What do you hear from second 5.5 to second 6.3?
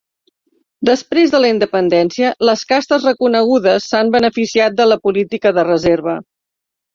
de reserva.